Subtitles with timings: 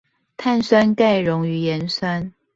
[0.35, 2.33] 碳酸鈣溶於鹽酸